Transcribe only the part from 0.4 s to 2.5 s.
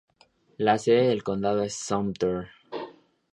La sede del condado es Sumter.